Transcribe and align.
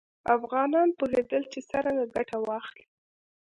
افغانان 0.35 0.89
پوهېدل 0.99 1.43
چې 1.51 1.59
څرنګه 1.69 2.05
ګټه 2.15 2.37
واخلي. 2.47 2.85